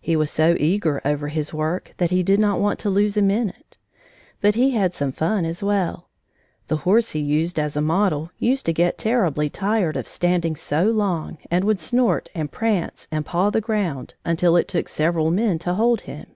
[0.00, 3.20] He was so eager over his work that he did not want to lose a
[3.20, 3.76] minute.
[4.40, 6.08] But he had some fun as well.
[6.68, 10.86] The horse he used as a model used to get terribly tired of standing so
[10.86, 15.58] long and would snort and prance and paw the ground until it took several men
[15.58, 16.34] to hold him.